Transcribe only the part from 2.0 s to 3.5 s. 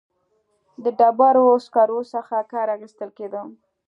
څخه کار اخیستل کېده.